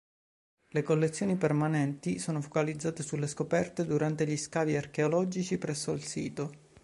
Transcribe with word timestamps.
Le 0.69 0.81
collezioni 0.81 1.35
permanenti 1.37 2.17
sono 2.17 2.41
focalizzate 2.41 3.03
sulle 3.03 3.27
scoperte 3.27 3.85
durante 3.85 4.25
gli 4.25 4.35
scavi 4.35 4.75
archeologici 4.75 5.59
presso 5.59 5.91
il 5.91 6.01
sito. 6.01 6.49